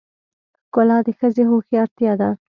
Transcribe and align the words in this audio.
ښکلا 0.65 0.97
د 1.05 1.07
ښځې 1.19 1.43
هوښیارتیا 1.49 2.13
ده. 2.21 2.29